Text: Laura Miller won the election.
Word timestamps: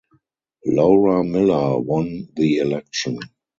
Laura 0.65 1.23
Miller 1.23 1.77
won 1.79 2.27
the 2.35 2.57
election. 2.57 3.19